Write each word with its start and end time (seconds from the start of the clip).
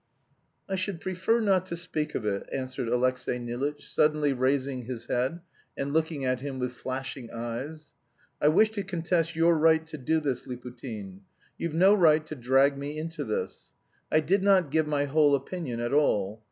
"I 0.67 0.73
should 0.77 0.99
prefer 0.99 1.39
not 1.41 1.67
to 1.67 1.75
speak 1.75 2.15
of 2.15 2.25
it," 2.25 2.49
answered 2.51 2.87
Alexey 2.87 3.37
Nilitch, 3.37 3.87
suddenly 3.87 4.33
raising 4.33 4.85
his 4.85 5.05
head, 5.05 5.41
and 5.77 5.93
looking 5.93 6.25
at 6.25 6.41
him 6.41 6.57
with 6.57 6.71
flashing 6.71 7.29
eyes. 7.29 7.93
"I 8.41 8.47
wish 8.47 8.71
to 8.71 8.83
contest 8.83 9.35
your 9.35 9.55
right 9.55 9.85
to 9.85 9.99
do 9.99 10.19
this, 10.19 10.47
Liputin. 10.47 11.19
You've 11.59 11.75
no 11.75 11.93
right 11.93 12.25
to 12.25 12.33
drag 12.35 12.79
me 12.79 12.97
into 12.97 13.23
this. 13.23 13.73
I 14.11 14.21
did 14.21 14.41
not 14.41 14.71
give 14.71 14.87
my 14.87 15.05
whole 15.05 15.35
opinion 15.35 15.79
at 15.79 15.93
all. 15.93 16.39